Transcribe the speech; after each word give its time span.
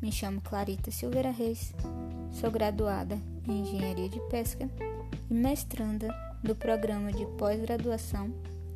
Me 0.00 0.10
chamo 0.10 0.40
Clarita 0.40 0.90
Silveira 0.90 1.30
Reis, 1.30 1.72
sou 2.32 2.50
graduada 2.50 3.16
em 3.46 3.60
Engenharia 3.60 4.08
de 4.08 4.18
Pesca 4.28 4.68
e 5.30 5.34
mestranda 5.34 6.08
do 6.42 6.56
programa 6.56 7.12
de 7.12 7.24
pós-graduação 7.38 8.34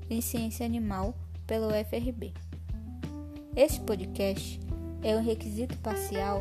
em 0.09 0.21
Ciência 0.21 0.65
Animal 0.65 1.13
pelo 1.45 1.67
UFRB. 1.67 2.33
Este 3.57 3.81
podcast 3.81 4.61
é 5.03 5.17
um 5.17 5.25
requisito 5.25 5.77
parcial 5.79 6.41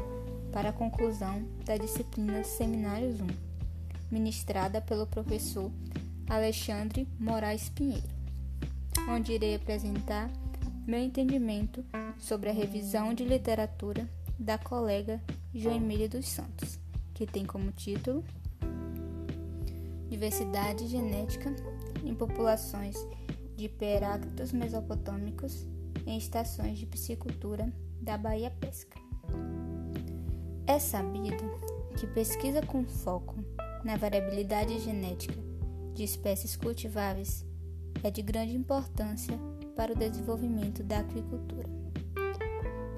para 0.53 0.69
a 0.69 0.73
conclusão 0.73 1.43
da 1.65 1.75
disciplina 1.75 2.43
Seminários 2.43 3.19
1, 3.19 3.27
ministrada 4.11 4.79
pelo 4.79 5.07
professor 5.07 5.71
Alexandre 6.29 7.07
Moraes 7.19 7.69
Pinheiro, 7.69 8.07
onde 9.09 9.33
irei 9.33 9.55
apresentar 9.55 10.29
meu 10.85 10.99
entendimento 10.99 11.83
sobre 12.19 12.49
a 12.49 12.53
revisão 12.53 13.13
de 13.13 13.25
literatura 13.25 14.07
da 14.37 14.57
colega 14.57 15.19
Joemília 15.53 16.07
dos 16.07 16.27
Santos, 16.27 16.79
que 17.13 17.25
tem 17.25 17.45
como 17.45 17.71
título 17.71 18.23
Diversidade 20.09 20.87
genética 20.87 21.53
em 22.03 22.13
populações 22.13 22.95
de 23.57 23.65
hiperactos 23.65 24.51
mesopotâmicos 24.51 25.65
em 26.05 26.17
estações 26.17 26.77
de 26.77 26.85
piscicultura 26.85 27.73
da 27.99 28.17
Bahia 28.17 28.51
Pesca. 28.51 28.99
É 30.67 30.77
sabido 30.77 31.43
que 31.97 32.05
pesquisa 32.05 32.61
com 32.61 32.85
foco 32.85 33.35
na 33.83 33.97
variabilidade 33.97 34.79
genética 34.79 35.35
de 35.95 36.03
espécies 36.03 36.55
cultiváveis 36.55 37.43
é 38.03 38.11
de 38.11 38.21
grande 38.21 38.55
importância 38.55 39.39
para 39.75 39.93
o 39.93 39.95
desenvolvimento 39.95 40.83
da 40.83 40.99
agricultura. 40.99 41.67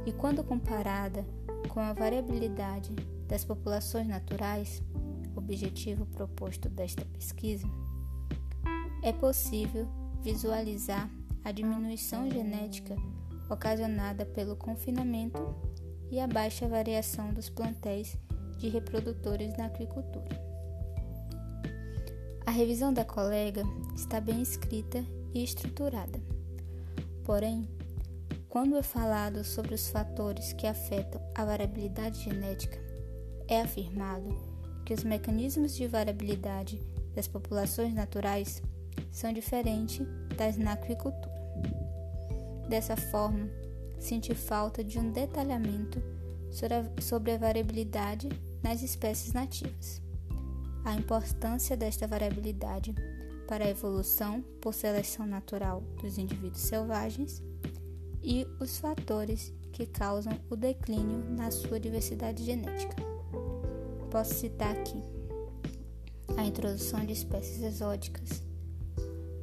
E 0.06 0.12
quando 0.12 0.44
comparada 0.44 1.26
com 1.70 1.80
a 1.80 1.94
variabilidade 1.94 2.96
das 3.28 3.44
populações 3.44 4.08
naturais, 4.08 4.82
objetivo 5.36 6.06
proposto 6.06 6.70
desta 6.70 7.06
pesquisa, 7.06 7.68
é 9.04 9.12
possível 9.12 9.88
visualizar 10.22 11.10
a 11.44 11.52
diminuição 11.52 12.30
genética 12.30 12.96
ocasionada 13.50 14.26
pelo 14.26 14.56
confinamento 14.56 15.56
e 16.12 16.20
a 16.20 16.28
baixa 16.28 16.68
variação 16.68 17.34
dos 17.34 17.50
plantéis 17.50 18.18
de 18.58 18.68
reprodutores 18.68 19.56
na 19.58 19.66
agricultura. 19.66 20.48
A 22.46 22.52
revisão 22.52 22.94
da 22.94 23.06
colega 23.06 23.64
está 23.96 24.20
bem 24.20 24.42
escrita 24.42 25.04
e 25.34 25.44
estruturada. 25.44 26.37
Porém, 27.28 27.68
quando 28.48 28.78
é 28.78 28.82
falado 28.82 29.44
sobre 29.44 29.76
os 29.76 29.90
fatores 29.90 30.54
que 30.54 30.66
afetam 30.66 31.22
a 31.36 31.44
variabilidade 31.44 32.24
genética, 32.24 32.80
é 33.50 33.60
afirmado 33.60 34.34
que 34.86 34.94
os 34.94 35.04
mecanismos 35.04 35.76
de 35.76 35.88
variabilidade 35.88 36.82
das 37.14 37.28
populações 37.28 37.94
naturais 37.94 38.64
são 39.12 39.34
diferentes 39.34 40.08
das 40.38 40.56
na 40.56 40.72
aquicultura. 40.72 41.36
Dessa 42.70 42.96
forma, 42.96 43.50
senti 44.00 44.34
falta 44.34 44.82
de 44.82 44.98
um 44.98 45.12
detalhamento 45.12 46.02
sobre 47.02 47.34
a 47.34 47.38
variabilidade 47.38 48.30
nas 48.64 48.82
espécies 48.82 49.34
nativas. 49.34 50.02
A 50.86 50.96
importância 50.96 51.76
desta 51.76 52.08
variabilidade 52.08 52.96
para 53.48 53.66
a 53.66 53.70
evolução 53.70 54.44
por 54.62 54.74
seleção 54.74 55.26
natural 55.26 55.82
dos 56.02 56.18
indivíduos 56.18 56.62
selvagens 56.62 57.42
e 58.22 58.46
os 58.60 58.78
fatores 58.78 59.54
que 59.72 59.86
causam 59.86 60.38
o 60.50 60.56
declínio 60.56 61.24
na 61.30 61.50
sua 61.50 61.80
diversidade 61.80 62.44
genética. 62.44 62.96
Posso 64.12 64.34
citar 64.34 64.76
aqui 64.76 65.02
a 66.36 66.44
introdução 66.44 67.06
de 67.06 67.14
espécies 67.14 67.64
exóticas, 67.64 68.44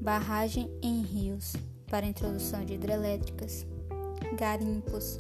barragem 0.01 0.71
em 0.83 1.03
rios 1.03 1.55
para 1.87 2.07
introdução 2.07 2.65
de 2.65 2.75
hidrelétricas, 2.75 3.67
garimpos, 4.39 5.19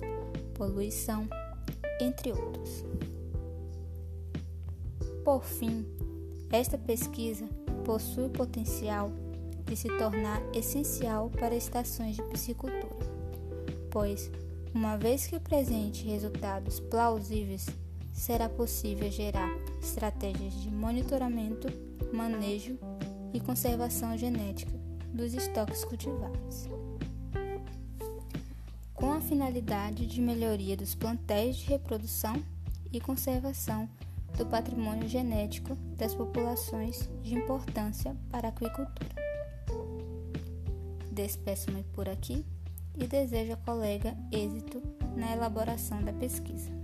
poluição, 0.54 1.26
entre 2.00 2.32
outros. 2.32 2.84
Por 5.24 5.42
fim, 5.42 5.86
esta 6.50 6.76
pesquisa 6.76 7.48
possui 7.84 8.28
potencial 8.28 9.12
de 9.66 9.76
se 9.76 9.88
tornar 9.98 10.42
essencial 10.54 11.30
para 11.30 11.54
estações 11.54 12.16
de 12.16 12.22
piscicultura, 12.24 12.88
pois, 13.90 14.30
uma 14.74 14.96
vez 14.96 15.26
que 15.26 15.36
apresente 15.36 16.04
resultados 16.04 16.80
plausíveis, 16.80 17.66
será 18.12 18.48
possível 18.48 19.10
gerar 19.10 19.50
estratégias 19.80 20.54
de 20.54 20.70
monitoramento, 20.70 21.68
manejo 22.12 22.78
e 23.32 23.40
conservação 23.40 24.16
genética 24.16 24.72
dos 25.12 25.34
estoques 25.34 25.84
cultivados. 25.84 26.68
Com 28.94 29.12
a 29.12 29.20
finalidade 29.20 30.06
de 30.06 30.20
melhoria 30.20 30.76
dos 30.76 30.94
plantéis 30.94 31.56
de 31.56 31.66
reprodução 31.66 32.42
e 32.92 33.00
conservação 33.00 33.88
do 34.36 34.46
patrimônio 34.46 35.08
genético 35.08 35.76
das 35.96 36.14
populações 36.14 37.08
de 37.22 37.34
importância 37.34 38.16
para 38.30 38.48
a 38.48 38.50
aquicultura. 38.50 39.14
Despeço-me 41.10 41.84
por 41.92 42.08
aqui 42.08 42.44
e 42.96 43.06
desejo 43.06 43.52
ao 43.52 43.58
colega 43.58 44.16
êxito 44.32 44.82
na 45.16 45.32
elaboração 45.32 46.02
da 46.02 46.12
pesquisa. 46.12 46.83